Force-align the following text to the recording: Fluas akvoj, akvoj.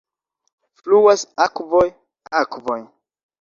Fluas 0.79 1.25
akvoj, 1.47 1.83
akvoj. 2.41 2.81